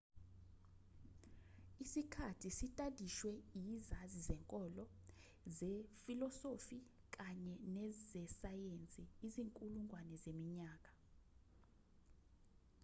isikhathi 1.83 2.49
sitadishwe 2.57 3.31
izazi 3.77 4.19
zenkolo 4.27 4.85
zefilosofi 5.57 6.77
kanye 7.15 7.53
nezesayensi 7.75 9.01
izinkulungwane 9.25 10.15
zeminyaka 10.23 10.91